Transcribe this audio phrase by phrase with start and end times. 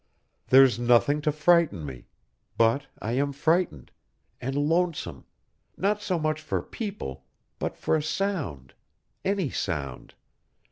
[0.47, 2.07] There's nothing to frighten me,
[2.57, 3.91] but I am frightened...
[4.41, 5.25] and lonesome,
[5.77, 7.23] not so much for people,
[7.59, 8.73] but for a sound...
[9.23, 10.15] any sound.